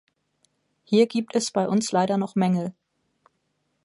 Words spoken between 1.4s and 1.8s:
bei